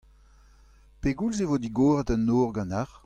Pegoulz 1.01 1.37
e 1.43 1.45
vo 1.49 1.57
digoret 1.63 2.09
an 2.13 2.21
nor 2.27 2.49
ganeoc'h? 2.55 2.95